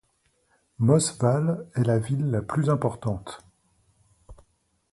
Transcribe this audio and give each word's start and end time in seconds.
Moss 0.79 1.15
Vale 1.19 1.67
est 1.75 1.83
la 1.83 1.99
ville 1.99 2.25
la 2.31 2.41
plus 2.41 2.71
importante. 2.71 3.45